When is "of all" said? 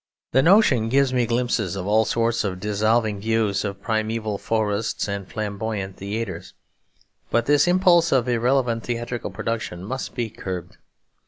1.75-2.05